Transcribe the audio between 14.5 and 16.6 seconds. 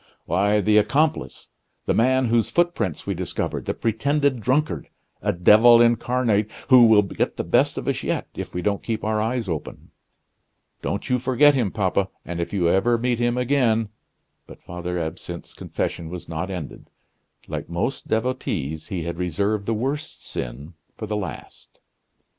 Father Absinthe's confession was not